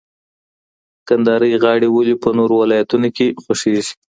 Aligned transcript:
کندهارۍ 1.07 1.53
غاړې 1.63 1.87
ولې 1.91 2.15
په 2.23 2.29
نورو 2.37 2.55
ولایتونو 2.63 3.07
کي 3.17 3.27
خوښېږي؟ 3.43 3.93